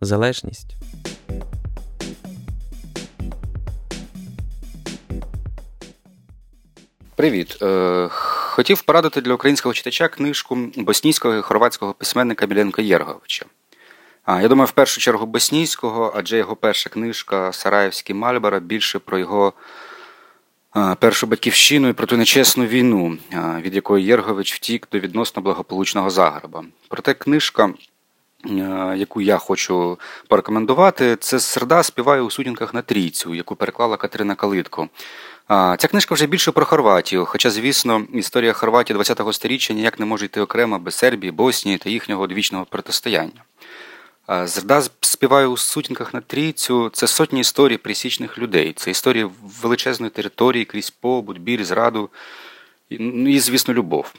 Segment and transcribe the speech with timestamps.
[0.00, 0.76] залежність.
[7.16, 7.62] Привіт.
[7.62, 8.08] Е,
[8.54, 13.46] Хотів порадити для українського читача книжку боснійського і хорватського письменника Біленка Єрговича.
[14.28, 19.52] Я думаю, в першу чергу боснійського, адже його перша книжка Сараївський Мальбара більше про його
[20.98, 23.18] першу батьківщину і про ту нечесну війну,
[23.60, 26.64] від якої Єргович втік до відносно благополучного Загреба.
[26.88, 27.74] Проте книжка,
[28.96, 34.88] яку я хочу порекомендувати, це Серда співає у сутінках на трійцю, яку переклала Катерина Калитко.
[35.48, 40.24] Ця книжка вже більше про Хорватію, хоча, звісно, історія Хорватії ХХ століття ніяк не може
[40.24, 43.44] йти окремо без Сербії, Боснії та їхнього одвічного протистояння.
[44.28, 48.72] Зерда співає у сутінках на трійцю це сотні історій присічних людей.
[48.72, 49.26] Це історії
[49.62, 52.10] величезної території крізь побут, біль, зраду
[52.90, 54.14] ну, і, звісно, любов.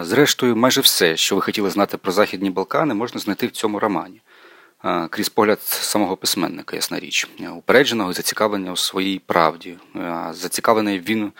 [0.00, 4.20] Зрештою, майже все, що ви хотіли знати про Західні Балкани, можна знайти в цьому романі.
[5.10, 9.76] Крізь погляд самого письменника, ясна річ, упередженого і зацікавлення у своїй правді.
[10.30, 11.32] Зацікавлений він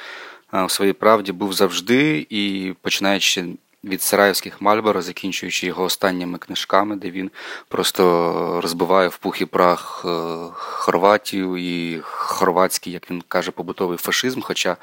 [0.53, 3.45] у своїй правді був завжди і починаючи
[3.85, 7.31] від Сараївських Мальборо, закінчуючи його останніми книжками, де він
[7.69, 10.09] просто розбиває в пух і прах е,
[10.53, 14.41] Хорватію і хорватський, як він каже, побутовий фашизм.
[14.41, 14.77] Хоча е,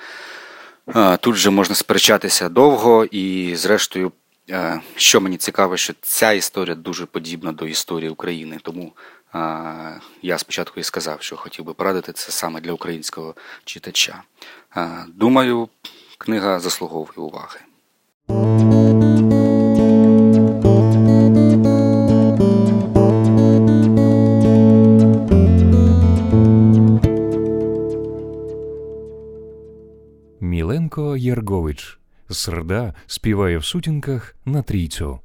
[1.20, 4.12] тут же можна сперечатися довго, і, зрештою,
[4.50, 8.58] е, що мені цікаво, що ця історія дуже подібна до історії України.
[8.62, 8.94] Тому
[10.22, 14.24] я спочатку і сказав, що хотів би порадити це саме для українського читача.
[15.08, 15.69] Думаю,
[16.18, 17.59] книга заслуговує уваги.
[30.41, 35.19] Міленко Єргович Срда співає в сутінках на трійцю.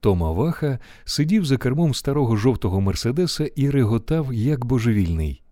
[0.00, 5.42] Тома Ваха сидів за кермом старого жовтого Мерседеса і реготав, як божевільний.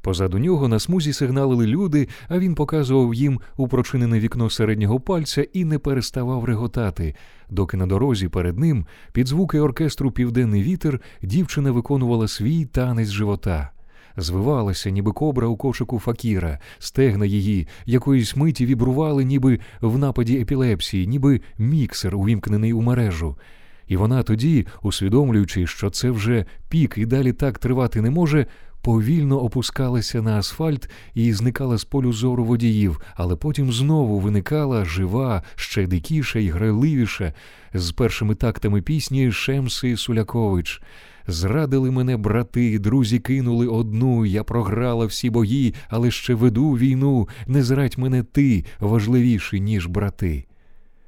[0.00, 5.42] Позаду нього на смузі сигналили люди, а він показував їм у прочинене вікно середнього пальця
[5.52, 7.14] і не переставав реготати,
[7.50, 13.73] доки на дорозі перед ним, під звуки оркестру Південний вітер, дівчина виконувала свій танець живота.
[14.16, 21.06] Звивалася, ніби кобра у кошику факіра, стегна її якоїсь миті вібрували, ніби в нападі епілепсії,
[21.06, 23.36] ніби міксер, увімкнений у мережу.
[23.86, 28.46] І вона тоді, усвідомлюючи, що це вже пік і далі так тривати не може,
[28.84, 35.42] повільно опускалася на асфальт і зникала з полю зору водіїв, але потім знову виникала жива,
[35.54, 37.32] ще дикіша і грайливіша,
[37.74, 40.82] з першими тактами пісні Шемси Сулякович.
[41.26, 44.26] Зрадили мене брати, друзі кинули одну.
[44.26, 47.28] Я програла всі бої, але ще веду війну.
[47.46, 50.44] Не зрадь мене ти важливіший, ніж брати.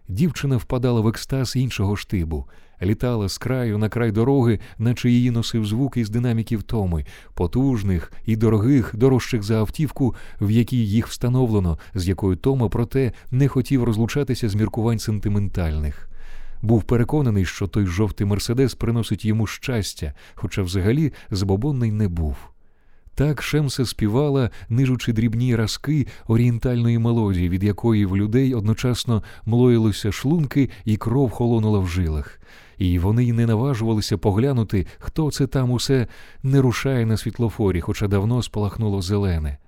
[0.08, 2.46] Дівчина впадала в екстаз іншого штибу
[2.82, 7.04] літала з краю на край дороги, наче її носив звук із динаміків Томи,
[7.34, 13.48] потужних і дорогих, дорожчих за автівку, в якій їх встановлено, з якою Тома, проте не
[13.48, 16.08] хотів розлучатися з міркувань сентиментальних.
[16.62, 22.36] Був переконаний, що той жовтий мерседес приносить йому щастя, хоча взагалі збобонний не був.
[23.14, 30.70] Так Шемса співала, нижучи дрібні разки орієнтальної мелодії, від якої в людей одночасно млоїлися шлунки
[30.84, 32.40] і кров холонула в жилах
[32.78, 36.06] і вони й не наважувалися поглянути, хто це там усе
[36.42, 39.58] не рушає на світлофорі, хоча давно спалахнуло зелене.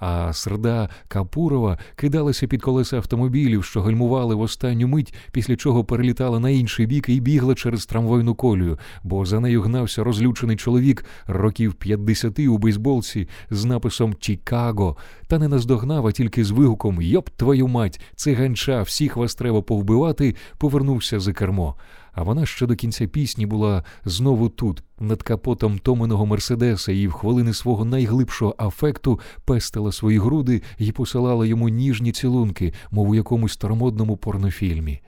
[0.00, 6.40] А серда Капурова кидалася під колеса автомобілів, що гальмували в останню мить, після чого перелітала
[6.40, 11.74] на інший бік і бігла через трамвайну колію, бо за нею гнався розлючений чоловік років
[11.74, 14.96] 50 у бейсболці з написом Чикаго,
[15.26, 20.36] та не наздогнав, а тільки з вигуком Йоп твою мать, циганча, всіх вас треба повбивати,
[20.58, 21.76] повернувся за кермо
[22.20, 27.12] а вона ще до кінця пісні була знову тут, над капотом Томиного Мерседеса, і в
[27.12, 33.52] хвилини свого найглибшого афекту пестила свої груди і посилала йому ніжні цілунки, мов у якомусь
[33.52, 35.00] старомодному порнофільмі.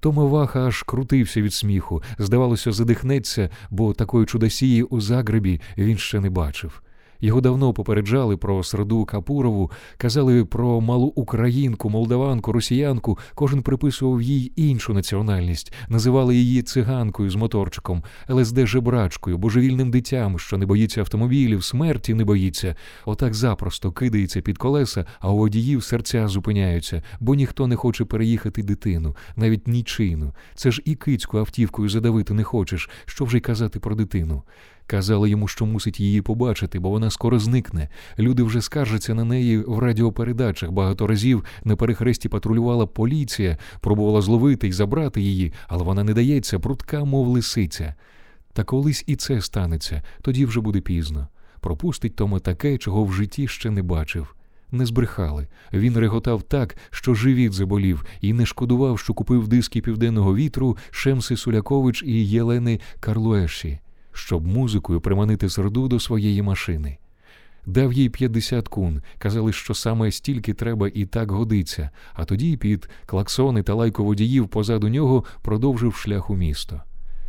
[0.00, 6.20] Тома Ваха аж крутився від сміху, здавалося, задихнеться, бо такої чудосії у Загребі він ще
[6.20, 6.82] не бачив.
[7.20, 13.18] Його давно попереджали про Серду Капурову, казали про малу українку, молдаванку, росіянку.
[13.34, 20.58] Кожен приписував їй іншу національність, називали її циганкою з моторчиком, ЛСД жебрачкою, божевільним дитям, що
[20.58, 22.76] не боїться автомобілів, смерті не боїться.
[23.04, 28.62] Отак запросто кидається під колеса, а у водіїв серця зупиняються, бо ніхто не хоче переїхати
[28.62, 30.34] дитину, навіть нічийну.
[30.54, 34.42] Це ж і кицьку автівкою задавити не хочеш, що вже й казати про дитину.
[34.90, 37.88] Казали йому, що мусить її побачити, бо вона скоро зникне.
[38.18, 40.70] Люди вже скаржаться на неї в радіопередачах.
[40.70, 46.58] Багато разів на перехресті патрулювала поліція, пробувала зловити і забрати її, але вона не дається,
[46.58, 47.94] прутка, мов лисиця.
[48.52, 51.28] Та колись і це станеться, тоді вже буде пізно.
[51.60, 54.34] Пропустить Тома таке, чого в житті ще не бачив.
[54.70, 55.48] Не збрехали.
[55.72, 61.36] Він реготав так, що живіт заболів, і не шкодував, що купив диски південного вітру Шемси
[61.36, 63.80] Сулякович і Єлени Карлуеші
[64.12, 66.98] щоб музикою приманити серду до своєї машини.
[67.66, 72.88] Дав їй 50 кун, казали, що саме стільки треба і так годиться, а тоді під
[73.06, 76.82] клаксони та лайко водіїв позаду нього продовжив шлях у місто.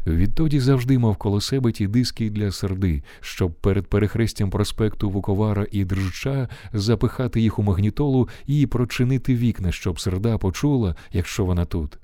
[0.07, 5.85] Відтоді завжди мав коло себе ті диски для серди, щоб перед перехрестям проспекту Вуковара і
[5.85, 11.97] Држча запихати їх у магнітолу і прочинити вікна, щоб серда почула, якщо вона тут.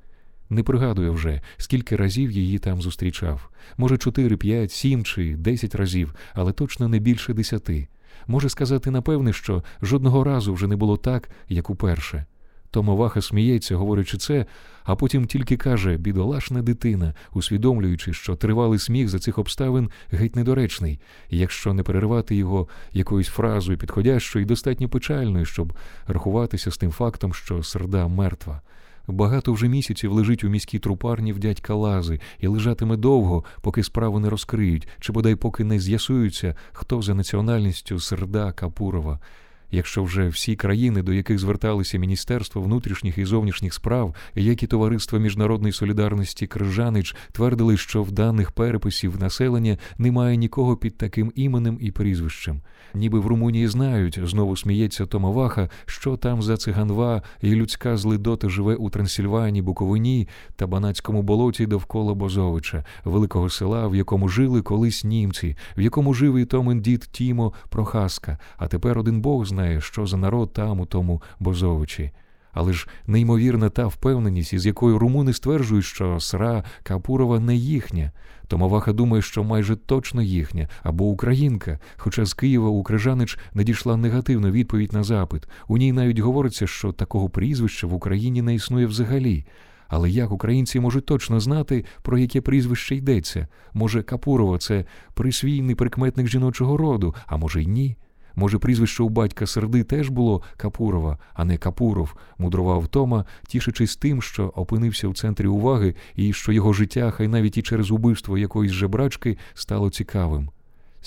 [0.50, 3.50] Не пригадую вже, скільки разів її там зустрічав.
[3.78, 7.88] Може, чотири, п'ять, сім чи десять разів, але точно не більше десяти.
[8.28, 12.26] Може сказати напевне, що жодного разу вже не було так, як уперше.
[12.72, 14.46] Томоваха сміється, говорячи це,
[14.84, 21.00] а потім тільки каже бідолашна дитина, усвідомлюючи, що тривалий сміх за цих обставин геть недоречний,
[21.30, 25.74] якщо не перервати його якоюсь фразою підходящою і достатньо печальною, щоб
[26.08, 28.62] рахуватися з тим фактом, що серда мертва.
[29.07, 34.19] Багато вже місяців лежить у міській трупарні в дядька Лази і лежатиме довго, поки справу
[34.19, 39.19] не розкриють, чи бодай поки не з'ясуються, хто за національністю серда Капурова.
[39.72, 45.19] Якщо вже всі країни, до яких зверталися Міністерство внутрішніх і зовнішніх справ, як і товариство
[45.19, 51.92] міжнародної солідарності Крижанич, твердили, що в даних переписів населення немає нікого під таким іменем і
[51.92, 52.62] прізвищем.
[52.94, 58.75] Ніби в Румунії знають, знову сміється Томаваха, що там за циганва і людська злидота живе
[58.75, 65.56] у Трансильванії, Буковині та Банацькому болоті довкола Бозовича, великого села, в якому жили колись німці,
[65.78, 70.18] в якому жив і Томен дід Тімо Прохаска, а тепер один Бог знає, що за
[70.18, 72.12] народ там у тому Бозовичі.
[72.51, 78.12] Але ж неймовірна та впевненість, із якою румуни стверджують, що сра Капурова не їхня.
[78.48, 81.80] Томаваха думає, що майже точно їхня або українка.
[81.98, 85.48] Хоча з Києва у Крижанич надійшла негативна відповідь на запит.
[85.68, 89.45] У ній навіть говориться, що такого прізвища в Україні не існує взагалі.
[89.88, 93.48] Але як українці можуть точно знати, про яке прізвище йдеться?
[93.74, 97.98] Може, Капурова це присвійний прикметник жіночого роду, а може й ні?
[98.39, 104.22] Може, прізвище у батька серди теж було Капурова, а не Капуров, мудрував Тома, тішичись тим,
[104.22, 108.72] що опинився в центрі уваги і що його життя, хай навіть і через убивство якоїсь
[108.72, 110.50] жебрачки, стало цікавим.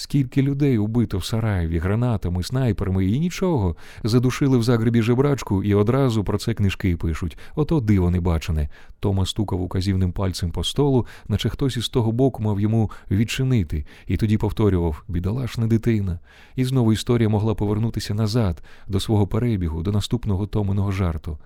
[0.00, 3.76] Скільки людей убито в Сараєві гранатами, снайперами і нічого.
[4.04, 7.38] Задушили в Загребі жебрачку і одразу про це книжки пишуть.
[7.54, 8.68] Ото диво не бачене.
[9.00, 14.16] Тома стукав указівним пальцем по столу, наче хтось із того боку мав йому відчинити, і
[14.16, 16.18] тоді повторював бідолашна дитина.
[16.56, 21.38] І знову історія могла повернутися назад, до свого перебігу, до наступного Томиного жарту.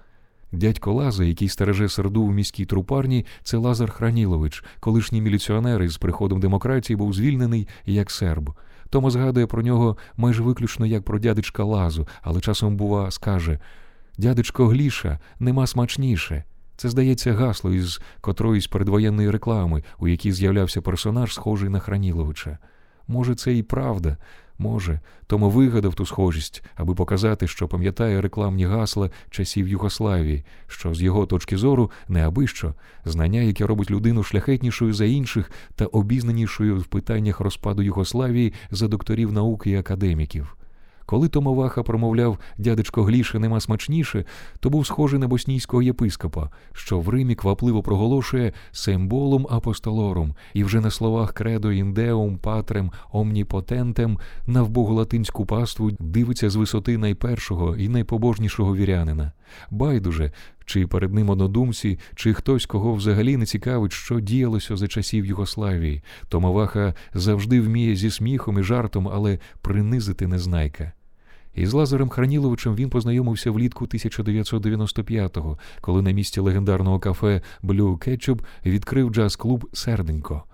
[0.58, 6.40] Дядько Лаза, який стереже серду в міській трупарні, це Лазар Хранілович, колишній міліціонер із приходом
[6.40, 8.50] демократії був звільнений як серб.
[8.90, 13.58] Тома згадує про нього майже виключно як про дядечка Лазу, але часом, бува, скаже
[14.18, 16.44] Дядечко Гліша нема смачніше.
[16.76, 22.58] Це, здається, гасло із котроїсь передвоєнної реклами, у якій з'являвся персонаж, схожий на Храніловича.
[23.08, 24.16] Може, це і правда,
[24.58, 31.02] Може, тому вигадав ту схожість, аби показати, що пам'ятає рекламні гасла часів Югославії, що з
[31.02, 36.80] його точки зору не аби що, знання, яке робить людину шляхетнішою за інших та обізнанішою
[36.80, 40.56] в питаннях розпаду Югославії за докторів науки і академіків.
[41.06, 44.24] Коли Томоваха промовляв дядечко Гліше нема смачніше,
[44.60, 50.80] то був схожий на боснійського єпископа, що в Римі квапливо проголошує символом апостолорум, і вже
[50.80, 57.88] на словах кредо індеум патрем омніпотентем на вбогу латинську паству дивиться з висоти найпершого і
[57.88, 59.32] найпобожнішого вірянина.
[59.70, 60.32] Байдуже,
[60.64, 66.02] чи перед ним однодумці, чи хтось, кого взагалі не цікавить, що діялося за часів Югославії.
[66.28, 70.92] Томаваха завжди вміє зі сміхом і жартом, але принизити незнайка.
[71.54, 79.10] Із Лазарем Храніловичем він познайомився влітку 1995-го, коли на місці легендарного кафе Блю Кетчуп відкрив
[79.10, 80.44] джаз-клуб Серденько.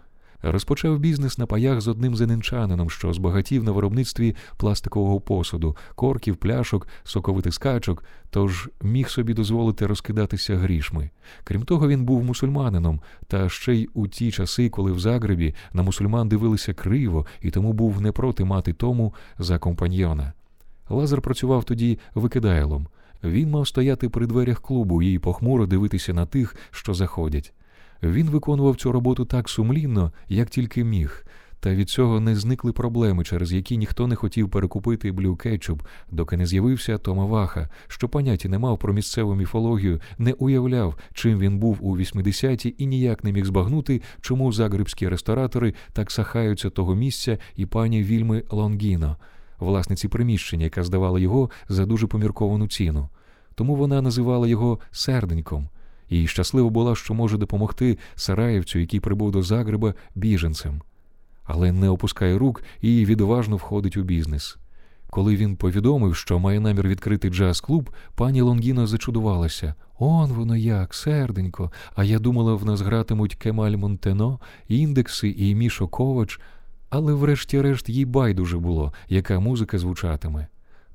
[0.42, 6.88] Розпочав бізнес на паях з одним зенинчанином, що збагатів на виробництві пластикового посуду, корків, пляшок,
[7.04, 11.10] соковитискачок, тож міг собі дозволити розкидатися грішми.
[11.44, 15.82] Крім того, він був мусульманином, та ще й у ті часи, коли в Загребі на
[15.82, 20.32] мусульман дивилися криво і тому був не проти мати тому за компаньйона.
[20.88, 22.86] Лазар працював тоді викидайлом.
[23.24, 27.52] Він мав стояти при дверях клубу і похмуро дивитися на тих, що заходять.
[28.02, 31.24] Він виконував цю роботу так сумлінно, як тільки міг,
[31.60, 36.36] та від цього не зникли проблеми, через які ніхто не хотів перекупити блю кетчуп, доки
[36.36, 41.58] не з'явився Тома Ваха, що поняття не мав про місцеву міфологію, не уявляв, чим він
[41.58, 47.38] був у 80-ті і ніяк не міг збагнути, чому загребські ресторатори так сахаються того місця
[47.56, 49.16] і пані Вільми Лонгіно,
[49.58, 53.08] власниці приміщення, яка здавала його за дуже помірковану ціну.
[53.54, 55.68] Тому вона називала його серденьком
[56.10, 60.82] і щаслива була, що може допомогти Сараєвцю, який прибув до Загреба, біженцем,
[61.44, 64.56] але не опускає рук і відважно входить у бізнес.
[65.10, 69.74] Коли він повідомив, що має намір відкрити джаз-клуб, пані Лонгіно зачудувалася.
[69.98, 71.72] Он воно як, серденько.
[71.94, 76.40] А я думала, в нас гратимуть Кемаль Монтено, індекси і Мішо Ковач,
[76.90, 80.46] але врешті-решт їй байдуже було, яка музика звучатиме.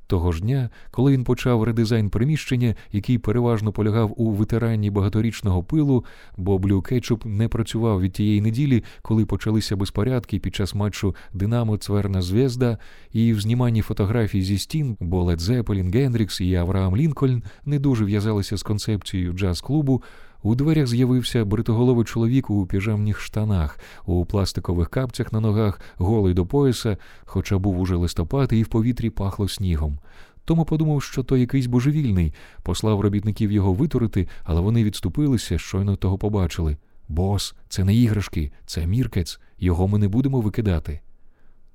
[0.07, 6.05] Того ж дня, коли він почав редизайн приміщення, який переважно полягав у витиранні багаторічного пилу,
[6.37, 11.77] бо Блю Кетчуп не працював від тієї неділі, коли почалися безпорядки під час матчу Динамо
[11.77, 12.77] Цверна Звезда,
[13.11, 18.05] і в зніманні фотографій зі стін, бо Лед Зепелін, Гендрікс і Авраам Лінкольн не дуже
[18.05, 20.03] в'язалися з концепцією джаз-клубу.
[20.45, 26.45] У дверях з'явився бритоголовий чоловік у піжамних штанах, у пластикових капцях на ногах, голий до
[26.45, 29.99] пояса, хоча був уже листопад, і в повітрі пахло снігом.
[30.43, 32.33] Тому подумав, що то якийсь божевільний,
[32.63, 36.77] послав робітників його витурити, але вони відступилися, щойно того побачили.
[37.09, 41.01] Бос, це не іграшки, це міркець, його ми не будемо викидати.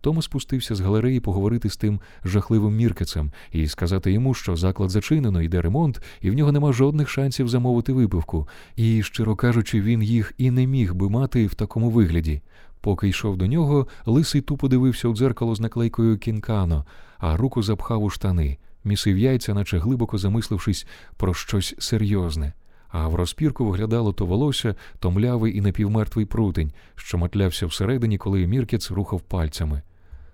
[0.01, 5.43] Тому спустився з галереї поговорити з тим жахливим міркецем і сказати йому, що заклад зачинено,
[5.43, 8.49] йде ремонт, і в нього нема жодних шансів замовити випивку.
[8.77, 12.43] І, щиро кажучи, він їх і не міг би мати в такому вигляді.
[12.81, 16.85] Поки йшов до нього, лисий тупо дивився у дзеркало з наклейкою кінкано,
[17.19, 22.53] а руку запхав у штани, місив яйця, наче глибоко замислившись про щось серйозне.
[22.89, 28.47] А в розпірку виглядало то волосся, то млявий і напівмертвий прутень, що матлявся всередині, коли
[28.47, 29.83] міркець рухав пальцями.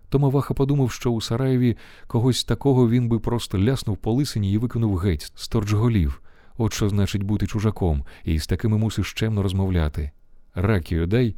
[0.08, 4.96] Томаваха подумав, що у Сараєві когось такого він би просто ляснув по лисині і викинув
[4.96, 6.22] геть з торчголів.
[6.58, 10.10] От що значить бути чужаком, і з такими мусиш чемно розмовляти.
[10.54, 11.34] Ракію дай,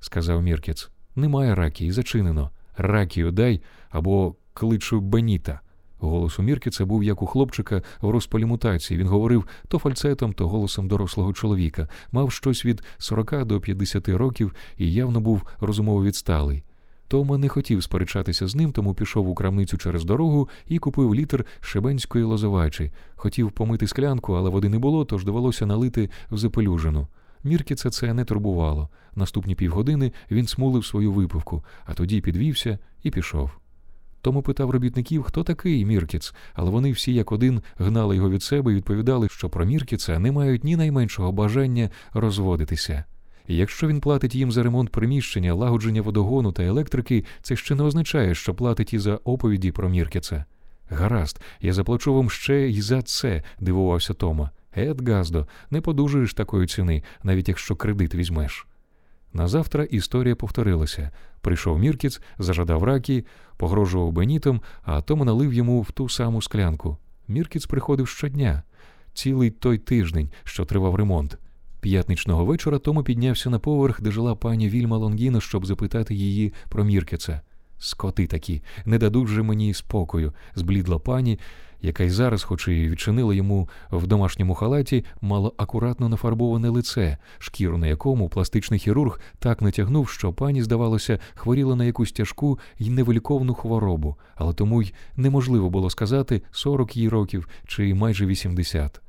[0.00, 0.90] сказав Міркець.
[1.16, 2.50] Немає ракії, зачинено.
[2.76, 5.60] Ракію дай або кличу Беніта.
[5.98, 9.00] Голос у Міркіца був як у хлопчика в розпалі мутації.
[9.00, 14.54] Він говорив то фальцетом, то голосом дорослого чоловіка, мав щось від 40 до 50 років
[14.76, 16.62] і явно був розумово відсталий.
[17.12, 21.46] Тома не хотів сперечатися з ним, тому пішов у крамницю через дорогу і купив літр
[21.60, 22.92] шебенської лозовачі.
[23.14, 27.08] Хотів помити склянку, але води не було, тож довелося налити в запелюжину.
[27.44, 28.88] Міркіца це не турбувало.
[29.16, 33.50] Наступні півгодини він смулив свою випивку, а тоді підвівся і пішов.
[34.20, 38.72] Тому питав робітників, хто такий Міркіц, але вони всі як один гнали його від себе
[38.72, 43.04] і відповідали, що про Міркіца не мають ні найменшого бажання розводитися.
[43.46, 47.82] І якщо він платить їм за ремонт приміщення, лагодження водогону та електрики, це ще не
[47.82, 50.44] означає, що платить і за оповіді про Міркіца.
[50.88, 54.50] Гаразд, я заплачу вам ще й за це, дивувався Тома.
[54.76, 58.66] Ед Газдо, не подужуєш такої ціни, навіть якщо кредит візьмеш.
[59.32, 61.10] Назавтра історія повторилася.
[61.40, 63.24] Прийшов Міркіц, зажадав ракі,
[63.56, 66.96] погрожував бенітом, а Тома налив йому в ту саму склянку.
[67.28, 68.62] Міркіц приходив щодня,
[69.14, 71.38] цілий той тиждень, що тривав ремонт.
[71.82, 76.84] П'ятничного вечора Тома піднявся на поверх, де жила пані Вільма Лонгіно, щоб запитати її про
[76.84, 77.40] Міркіца.
[77.78, 81.38] Скоти такі, не дадуть же мені спокою, зблідла пані,
[81.80, 87.78] яка й зараз, хоч і відчинила йому в домашньому халаті, мало акуратно нафарбоване лице, шкіру
[87.78, 93.54] на якому пластичний хірург так натягнув, що пані, здавалося, хворіла на якусь тяжку й невиліковну
[93.54, 99.01] хворобу, але тому й неможливо було сказати 40 їй років чи майже 80.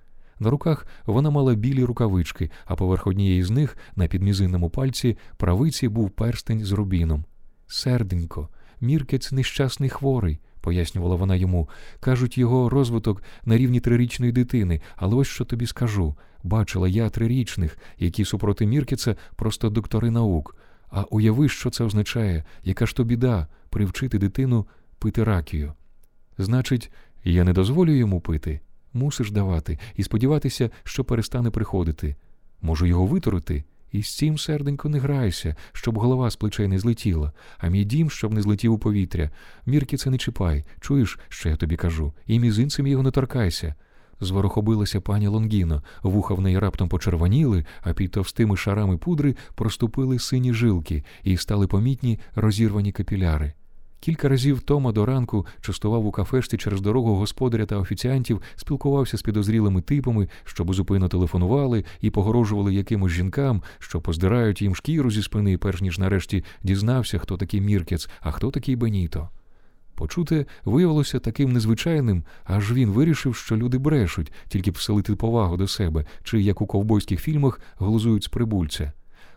[0.43, 5.87] На руках вона мала білі рукавички, а поверх однієї з них на підмізинному пальці правиці
[5.87, 7.25] був перстень з рубіном.
[7.67, 8.49] Серденько,
[8.81, 11.69] міркець нещасний хворий, пояснювала вона йому.
[11.99, 16.15] Кажуть, його розвиток на рівні трирічної дитини, але ось що тобі скажу.
[16.43, 20.55] Бачила я трирічних, які супроти Міркеца просто доктори наук.
[20.89, 24.67] А уяви, що це означає, яка ж то біда привчити дитину
[24.99, 25.73] пити ракію.
[26.37, 26.91] Значить,
[27.23, 28.61] я не дозволю йому пити.
[28.93, 32.15] Мусиш давати і сподіватися, що перестане приходити.
[32.61, 37.31] Можу його витурити, І з цим, серденько, не грайся, щоб голова з плечей не злетіла,
[37.57, 39.29] а мій дім, щоб не злетів у повітря.
[39.65, 40.65] Мірки це не чіпай.
[40.79, 43.75] Чуєш, що я тобі кажу, і мізинцем його не торкайся.
[44.19, 50.53] Зворохобилася пані Лонгіно, вуха в неї раптом почервоніли, а під товстими шарами пудри проступили сині
[50.53, 53.53] жилки і стали помітні розірвані капіляри.
[54.03, 59.21] Кілька разів Тома до ранку частував у кафешті через дорогу господаря та офіціантів, спілкувався з
[59.21, 65.57] підозрілими типами, що безупинно телефонували і погрожували якимось жінкам, що поздирають їм шкіру зі спини,
[65.57, 69.29] перш ніж нарешті дізнався, хто такий Міркец, а хто такий Беніто.
[69.95, 75.67] Почуте виявилося таким незвичайним, аж він вирішив, що люди брешуть, тільки б вселити повагу до
[75.67, 78.93] себе, чи, як у ковбойських фільмах, глузують з прибульця.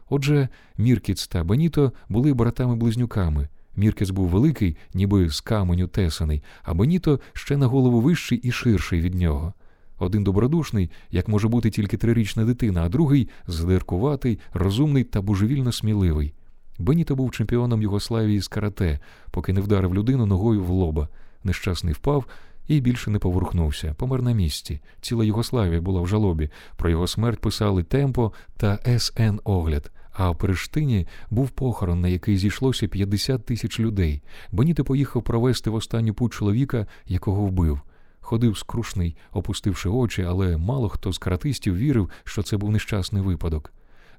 [0.08, 3.48] Отже, Міркіц та Беніто були братами-близнюками.
[3.76, 9.00] Міркіц був великий, ніби з каменю тесаний, а Беніто ще на голову вищий і ширший
[9.00, 9.52] від нього.
[9.98, 16.34] Один добродушний, як може бути тільки трирічна дитина, а другий здиркуватий, розумний та божевільно сміливий.
[16.78, 21.08] Беніто був чемпіоном Югославії з карате, поки не вдарив людину ногою в лоба.
[21.44, 22.26] Нещасний впав
[22.68, 23.94] і більше не поворухнувся.
[23.98, 24.80] Помер на місці.
[25.00, 26.50] Ціла Югославія була в жалобі.
[26.76, 29.90] Про його смерть писали Темпо та СН Огляд.
[30.16, 34.22] А в Перештині був похорон, на який зійшлося 50 тисяч людей.
[34.52, 37.80] Беніто поїхав провести в останню путь чоловіка, якого вбив.
[38.20, 43.72] Ходив скрушний, опустивши очі, але мало хто з каратистів вірив, що це був нещасний випадок.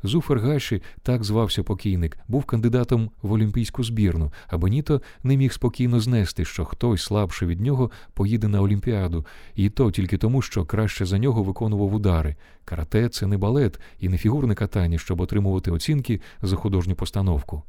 [0.04, 6.00] Зуфер Гаші, так звався покійник, був кандидатом в олімпійську збірну, а Беніто не міг спокійно
[6.00, 9.26] знести, що хтось слабший від нього поїде на Олімпіаду,
[9.56, 12.36] і то тільки тому, що краще за нього виконував удари.
[12.66, 17.64] Карате це не балет і не фігурне катання, щоб отримувати оцінки за художню постановку.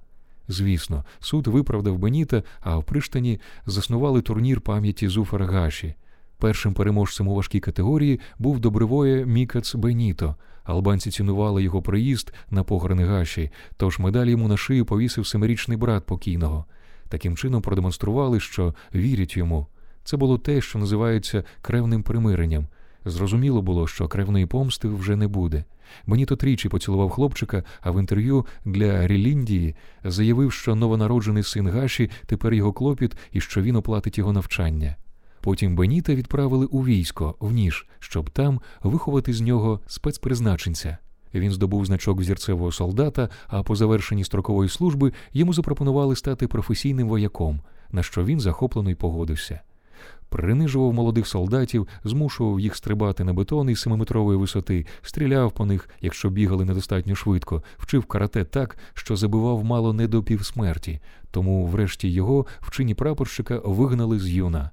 [0.49, 5.95] Звісно, суд виправдав Беніта, а в Приштані заснували турнір пам'яті Зуфера Гаші.
[6.39, 10.35] Першим переможцем у важкій категорії був добривоє Мікац Беніто.
[10.65, 16.07] Албанці цінували його приїзд на похорони Гаші, тож медаль йому на шию повісив семирічний брат
[16.07, 16.65] покійного.
[17.09, 19.67] Таким чином продемонстрували, що вірять йому.
[20.05, 22.67] Це було те, що називається кревним примиренням.
[23.05, 25.65] Зрозуміло було, що кревної помсти вже не буде.
[26.07, 32.55] Беніто тричі поцілував хлопчика, а в інтерв'ю для Реліндії заявив, що новонароджений син Гаші тепер
[32.55, 34.97] його клопіт і що він оплатить його навчання.
[35.49, 40.99] Потім Беніта відправили у військо в ніж, щоб там виховати з нього спецпризначенця.
[41.35, 47.61] Він здобув значок взірцевого солдата, а по завершенні строкової служби йому запропонували стати професійним вояком,
[47.93, 49.61] на що він захоплено й погодився.
[50.29, 56.31] Принижував молодих солдатів, змушував їх стрибати на бетон із семиметрової висоти, стріляв по них, якщо
[56.31, 62.47] бігали недостатньо швидко, вчив карате так, що забивав мало не до півсмерті, тому, врешті, його
[62.61, 64.71] в чині прапорщика вигнали з юна.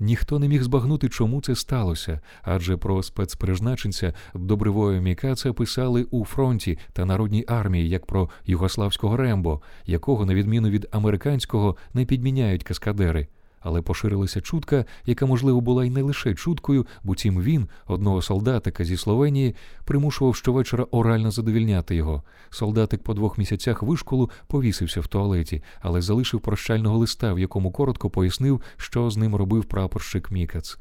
[0.00, 6.78] Ніхто не міг збагнути, чому це сталося, адже про спецпризначенця добривої Мікаца писали у фронті
[6.92, 13.26] та народній армії як про югославського Рембо, якого, на відміну від американського, не підміняють каскадери.
[13.64, 18.84] Але поширилася чутка, яка, можливо, була й не лише чуткою, бо цім він, одного солдатика
[18.84, 22.22] зі Словенії, примушував щовечора орально задовільняти його.
[22.50, 28.10] Солдатик по двох місяцях вишколу повісився в туалеті, але залишив прощального листа, в якому коротко
[28.10, 30.78] пояснив, що з ним робив прапорщик Мікац.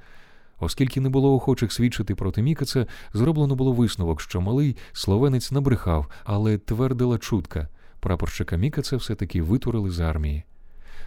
[0.60, 6.58] Оскільки не було охочих свідчити проти Мікаца, зроблено було висновок, що малий словенець набрехав, але
[6.58, 7.68] твердила чутка.
[8.00, 10.44] Прапорщика Мікаца все-таки витурили з армії.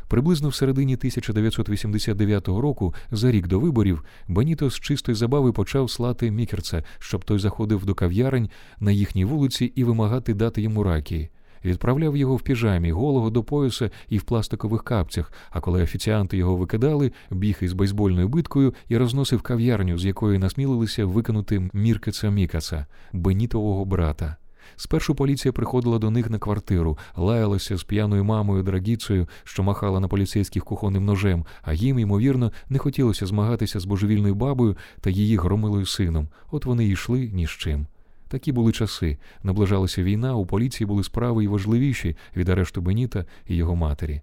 [0.09, 6.31] Приблизно в середині 1989 року, за рік до виборів, Беніто з чистої забави почав слати
[6.31, 11.31] Мікерца, щоб той заходив до кав'ярень на їхній вулиці і вимагати дати йому ракії.
[11.64, 15.33] Відправляв його в піжамі, голого до пояса і в пластикових капцях.
[15.51, 21.07] А коли офіціанти його викидали, біг із бейсбольною биткою і розносив кав'ярню, з якої насмілилися
[21.07, 24.37] викинути Міркеца Мікаца, Бенітового брата.
[24.77, 30.09] Спершу поліція приходила до них на квартиру, лаялася з п'яною мамою Драгіцею, що махала на
[30.09, 35.87] поліцейських кухонним ножем, а їм, ймовірно, не хотілося змагатися з божевільною бабою та її громилою
[35.87, 36.29] сином.
[36.51, 37.87] От вони йшли ні з чим.
[38.29, 39.19] Такі були часи.
[39.43, 44.21] Наближалася війна, у поліції були справи й важливіші від арешту Беніта і його матері.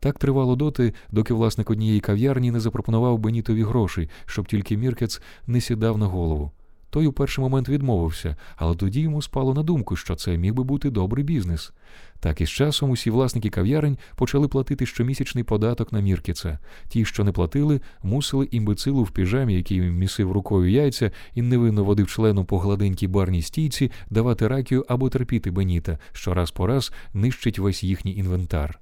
[0.00, 5.60] Так тривало доти, доки власник однієї кав'ярні не запропонував Бенітові грошей, щоб тільки Міркец не
[5.60, 6.52] сідав на голову.
[6.94, 10.64] Той у перший момент відмовився, але тоді йому спало на думку, що це міг би
[10.64, 11.72] бути добрий бізнес.
[12.20, 16.58] Так і з часом усі власники кав'ярень почали платити щомісячний податок на Міркіца.
[16.88, 22.06] Ті, що не платили, мусили імбецилу в піжамі, який місив рукою яйця і невинно водив
[22.06, 27.58] члену по гладенькій барній стійці, давати ракію або терпіти Беніта, що раз по раз нищить
[27.58, 28.80] весь їхній інвентар.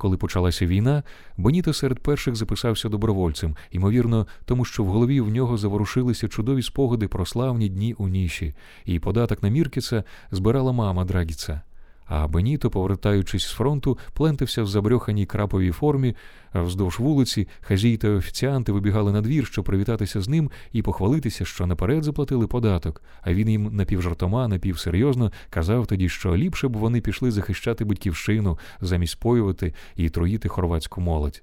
[0.00, 1.02] Коли почалася війна,
[1.36, 7.08] Беніто серед перших записався добровольцем, ймовірно, тому що в голові в нього заворушилися чудові спогади
[7.08, 11.60] про славні дні у ніші, і податок на Міркіца збирала мама Драгіца.
[12.10, 16.16] А Беніто, повертаючись з фронту, плентився в забрьоханій краповій формі,
[16.54, 21.66] вздовж вулиці, хазій та офіціанти вибігали на двір, щоб привітатися з ним і похвалитися, що
[21.66, 23.02] наперед заплатили податок.
[23.22, 29.12] А він їм напівжартома, напівсерйозно казав тоді, що ліпше б вони пішли захищати батьківщину, замість
[29.12, 31.42] споювати і троїти хорватську молодь.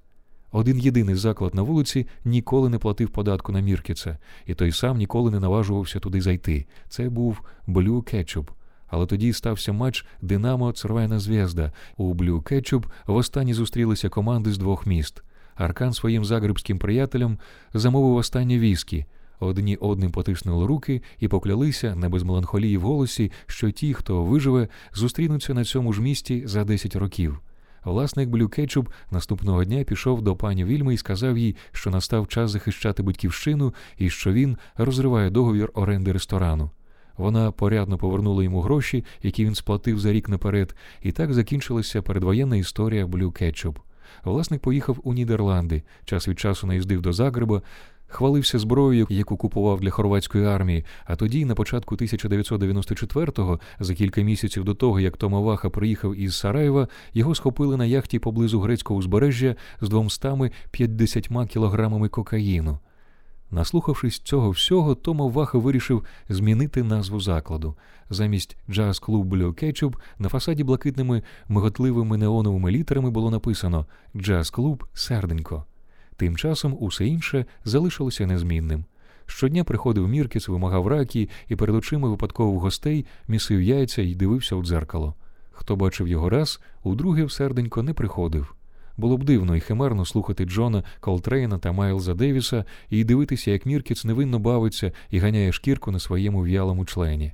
[0.51, 5.31] Один єдиний заклад на вулиці ніколи не платив податку на Міркіца, і той сам ніколи
[5.31, 6.65] не наважувався туди зайти.
[6.89, 8.56] Це був Блю Кетчуп.
[8.87, 11.71] Але тоді стався матч Динамо Цервена Зв'язда.
[11.97, 15.23] У Блю Кетчуп востаннє зустрілися команди з двох міст.
[15.55, 17.37] Аркан своїм загребським приятелям
[17.73, 19.05] замовив останнє віскі.
[19.39, 24.67] Одні одним потиснули руки і поклялися, не без меланхолії в голосі, що ті, хто виживе,
[24.93, 27.39] зустрінуться на цьому ж місці за 10 років.
[27.83, 32.51] Власник Блю Кетчуп наступного дня пішов до пані Вільми і сказав їй, що настав час
[32.51, 36.71] захищати батьківщину і що він розриває договір оренди ресторану.
[37.17, 42.55] Вона порядно повернула йому гроші, які він сплатив за рік наперед, і так закінчилася передвоєнна
[42.55, 43.79] історія Блю Кетчуп.
[44.23, 47.61] Власник поїхав у Нідерланди, час від часу наїздив до Загреба,
[48.07, 50.85] хвалився зброєю, яку купував для хорватської армії.
[51.05, 56.87] А тоді, на початку 1994-го, за кілька місяців до того, як Томаваха приїхав із Сараєва,
[57.13, 62.79] його схопили на яхті поблизу грецького узбережжя з 250 кілограмами кокаїну.
[63.51, 67.75] Наслухавшись цього всього, Тома Ваха вирішив змінити назву закладу.
[68.09, 74.83] Замість джаз клуб Блю Кетчуп на фасаді блакитними миготливими неоновими літерами було написано Джаз клуб
[74.93, 75.65] Серденько.
[76.15, 78.85] Тим часом усе інше залишилося незмінним.
[79.25, 84.63] Щодня приходив Міркіс, вимагав ракі і перед очима випадкових гостей місив яйця і дивився у
[84.63, 85.15] дзеркало.
[85.51, 88.56] Хто бачив його раз, удруге в серденько не приходив.
[88.97, 94.05] Було б дивно і химерно слухати Джона Колтрейна та Майлза Девіса і дивитися, як Міркіц
[94.05, 97.33] невинно бавиться і ганяє шкірку на своєму в'ялому члені.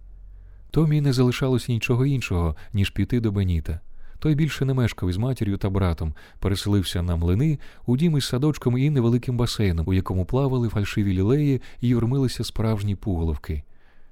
[0.71, 3.79] Томі не залишалося нічого іншого, ніж піти до Беніта.
[4.19, 8.77] Той більше не мешкав із матір'ю та братом, переселився на млини у дім із садочком
[8.77, 13.63] і невеликим басейном, у якому плавали фальшиві лілеї і юрмилися справжні пуголовки.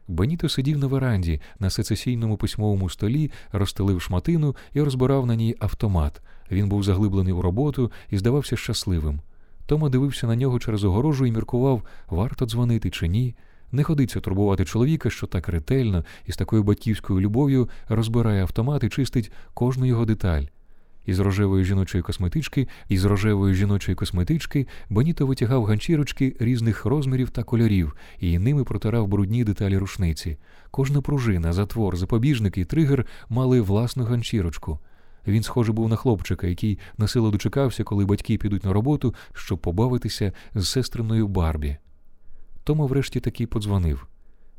[0.07, 6.21] Беніто сидів на веранді на сецесійному письмовому столі, розстелив шматину і розбирав на ній автомат.
[6.51, 9.19] Він був заглиблений у роботу і здавався щасливим.
[9.65, 13.35] Тома дивився на нього через огорожу і міркував, варто дзвонити чи ні.
[13.71, 18.89] Не ходиться турбувати чоловіка, що так ретельно і з такою батьківською любов'ю розбирає автомат і
[18.89, 20.43] чистить кожну його деталь.
[21.05, 27.95] Із рожевої жіночої косметички, із рожевої жіночої косметички Боніто витягав ганчірочки різних розмірів та кольорів
[28.19, 30.37] і ними протирав брудні деталі рушниці.
[30.71, 34.79] Кожна пружина, затвор, запобіжник і тригер мали власну ганчірочку.
[35.27, 40.31] Він, схоже, був на хлопчика, який насилу дочекався, коли батьки підуть на роботу, щоб побавитися
[40.55, 41.77] з сестриною Барбі.
[42.63, 44.07] Тома врешті таки подзвонив.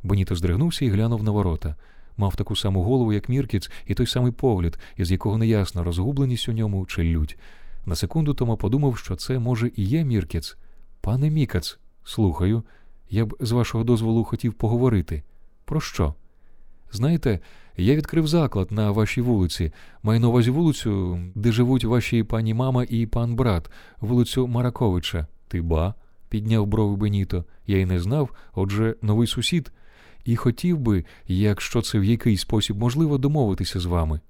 [0.02, 1.76] Боніто здригнувся і глянув на ворота.
[2.16, 6.52] Мав таку саму голову, як Міркіц, і той самий погляд, із якого неясна розгубленість у
[6.52, 7.38] ньому чи лють.
[7.86, 10.56] На секунду Тома подумав, що це, може, і є Міркіц.
[11.00, 12.62] Пане Мікац, слухаю,
[13.10, 15.22] я б з вашого дозволу хотів поговорити.
[15.64, 16.14] Про що?
[16.92, 17.40] Знаєте,
[17.76, 19.72] я відкрив заклад на вашій вулиці.
[20.02, 25.26] Маю на увазі вулицю, де живуть ваші пані мама і пан брат, вулицю Мараковича.
[25.48, 25.94] Ти ба?
[26.28, 27.44] підняв брови Беніто.
[27.66, 29.72] Я й не знав, отже, новий сусід.
[30.24, 34.20] І хотів би, якщо це в який спосіб можливо, домовитися з вами.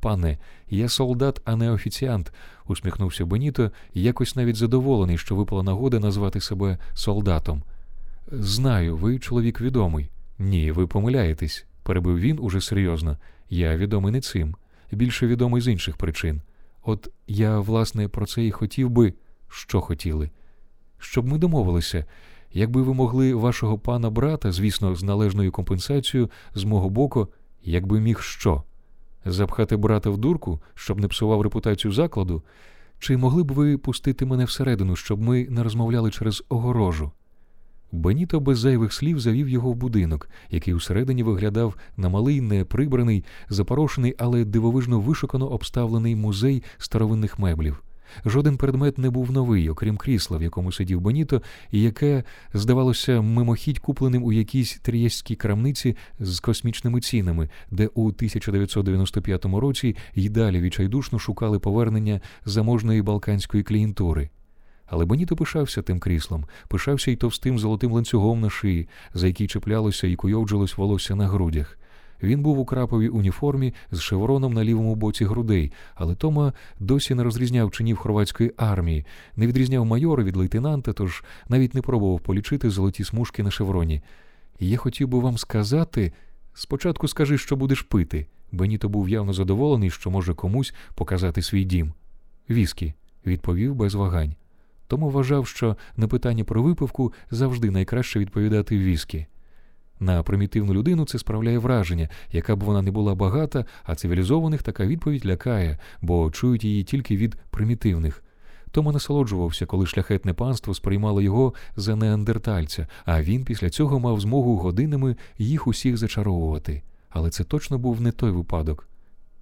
[0.00, 0.38] Пане,
[0.70, 2.32] я солдат, а не офіціант,
[2.66, 7.62] усміхнувся Беніто, якось навіть задоволений, що випала нагода назвати себе солдатом.
[8.32, 10.10] Знаю, ви чоловік відомий.
[10.38, 13.16] Ні, ви помиляєтесь перебив він уже серйозно.
[13.50, 14.56] Я відомий не цим,
[14.92, 16.40] більше відомий з інших причин.
[16.82, 19.14] От я, власне, про це і хотів би,
[19.48, 20.30] що хотіли.
[20.98, 22.04] Щоб ми домовилися,
[22.52, 27.28] якби ви могли вашого пана брата, звісно, з належною компенсацією, з мого боку,
[27.62, 28.62] якби міг що?
[29.24, 32.42] Запхати брата в дурку, щоб не псував репутацію закладу,
[32.98, 37.12] чи могли б ви пустити мене всередину, щоб ми не розмовляли через огорожу?
[37.92, 44.14] Беніто без зайвих слів завів його в будинок, який усередині виглядав на малий, неприбраний, запорошений,
[44.18, 47.82] але дивовижно вишукано обставлений музей старовинних меблів.
[48.26, 52.24] Жоден предмет не був новий, окрім крісла, в якому сидів Беніто, і яке,
[52.54, 60.28] здавалося, мимохідь купленим у якійсь трієстській крамниці з космічними цінами, де у 1995 році й
[60.28, 64.30] далі відчайдушно шукали повернення заможної балканської клієнтури.
[64.90, 70.06] Але Беніто пишався тим кріслом, пишався й товстим золотим ланцюгом на шиї, за який чіплялося
[70.06, 71.78] і куйовджилось волосся на грудях.
[72.22, 77.22] Він був у краповій уніформі з шевроном на лівому боці грудей, але Тома досі не
[77.22, 83.04] розрізняв чинів хорватської армії, не відрізняв майора від лейтенанта, тож навіть не пробував полічити золоті
[83.04, 84.02] смужки на шевроні.
[84.60, 86.12] Я хотів би вам сказати
[86.54, 88.26] спочатку скажи, що будеш пити.
[88.52, 91.92] Беніто був явно задоволений, що може комусь показати свій дім.
[92.50, 92.94] Віскі,
[93.26, 94.34] відповів без вагань.
[94.88, 99.26] Тому вважав, що на питання про випивку завжди найкраще відповідати віскі.
[100.00, 104.86] На примітивну людину це справляє враження, яка б вона не була багата, а цивілізованих така
[104.86, 108.24] відповідь лякає, бо чують її тільки від примітивних.
[108.70, 114.56] Тому насолоджувався, коли шляхетне панство сприймало його за неандертальця, а він після цього мав змогу
[114.56, 116.82] годинами їх усіх зачаровувати.
[117.10, 118.88] Але це точно був не той випадок.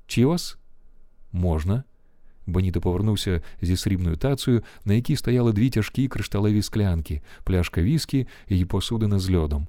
[0.07, 0.59] Чівас?
[1.33, 1.85] Можна.
[2.47, 8.65] Беніто повернувся зі срібною тацею, на якій стояли дві тяжкі кришталеві склянки, пляшка віскі і
[8.65, 9.67] посудина з льодом.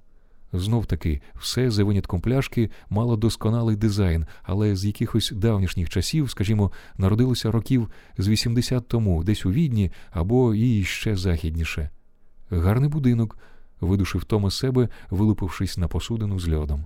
[0.54, 6.72] Знов таки, все за винятком пляшки мало досконалий дизайн, але з якихось давнішніх часів, скажімо,
[6.98, 11.90] народилося років з 80 тому, десь у відні або і ще західніше.
[12.50, 13.38] Гарний будинок,
[13.82, 16.86] видушив Тома себе, вилупившись на посудину з льодом.